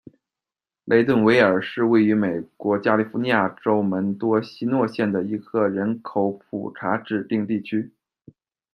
[0.85, 7.91] 雷顿维尔是位于美国加利福尼亚州门多西诺县的一个人口普查指定地区。